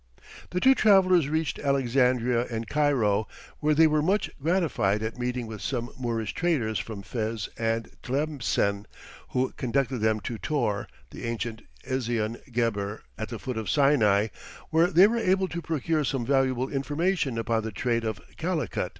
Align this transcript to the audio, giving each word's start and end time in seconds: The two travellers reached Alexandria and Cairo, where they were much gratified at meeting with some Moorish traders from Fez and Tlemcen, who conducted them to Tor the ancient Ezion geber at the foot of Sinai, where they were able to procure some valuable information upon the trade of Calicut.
The 0.49 0.59
two 0.59 0.73
travellers 0.73 1.29
reached 1.29 1.59
Alexandria 1.59 2.47
and 2.49 2.67
Cairo, 2.67 3.27
where 3.59 3.75
they 3.75 3.85
were 3.85 4.01
much 4.01 4.31
gratified 4.41 5.03
at 5.03 5.19
meeting 5.19 5.45
with 5.45 5.61
some 5.61 5.91
Moorish 5.95 6.33
traders 6.33 6.79
from 6.79 7.03
Fez 7.03 7.49
and 7.55 7.87
Tlemcen, 8.01 8.85
who 9.29 9.51
conducted 9.57 9.99
them 9.99 10.19
to 10.21 10.39
Tor 10.39 10.87
the 11.11 11.25
ancient 11.25 11.61
Ezion 11.85 12.37
geber 12.51 13.03
at 13.15 13.29
the 13.29 13.37
foot 13.37 13.57
of 13.57 13.69
Sinai, 13.69 14.29
where 14.71 14.87
they 14.87 15.05
were 15.05 15.17
able 15.19 15.47
to 15.47 15.61
procure 15.61 16.03
some 16.03 16.25
valuable 16.25 16.67
information 16.69 17.37
upon 17.37 17.61
the 17.61 17.71
trade 17.71 18.03
of 18.03 18.19
Calicut. 18.37 18.89